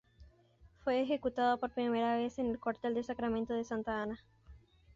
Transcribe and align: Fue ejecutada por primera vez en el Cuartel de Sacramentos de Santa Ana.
Fue 0.83 0.99
ejecutada 1.03 1.57
por 1.57 1.69
primera 1.75 2.15
vez 2.15 2.39
en 2.39 2.47
el 2.49 2.59
Cuartel 2.59 2.95
de 2.95 3.03
Sacramentos 3.03 3.55
de 3.55 3.63
Santa 3.63 4.01
Ana. 4.01 4.19